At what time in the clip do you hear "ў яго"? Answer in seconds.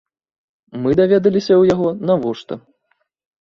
1.57-1.89